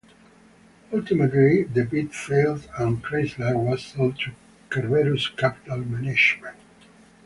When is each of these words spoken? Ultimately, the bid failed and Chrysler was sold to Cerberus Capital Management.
Ultimately, 0.91 1.61
the 1.61 1.83
bid 1.85 2.11
failed 2.11 2.67
and 2.75 3.03
Chrysler 3.03 3.55
was 3.55 3.83
sold 3.83 4.17
to 4.21 4.31
Cerberus 4.71 5.27
Capital 5.29 5.77
Management. 5.77 6.57